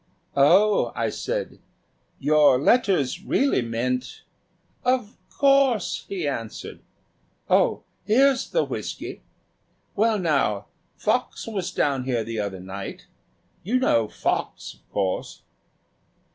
[0.35, 1.59] "Oh," I said,
[2.17, 4.23] "your letters really meant"
[4.83, 6.79] "Of course," he answered.
[7.51, 9.21] "Oh, here's the whiskey.
[9.95, 10.65] Well now,
[10.97, 13.05] Fox was down here the other night.
[13.61, 15.43] You know Fox, of course?"